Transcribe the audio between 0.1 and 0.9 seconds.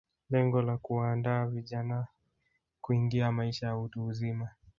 Lengo la